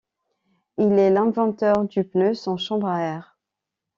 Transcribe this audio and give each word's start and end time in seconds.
Il 0.79 0.93
est 0.93 1.11
l'inventeur 1.11 1.83
du 1.85 2.03
pneu 2.03 2.33
sans 2.33 2.57
chambre 2.57 2.87
à 2.87 3.01
air. 3.01 3.37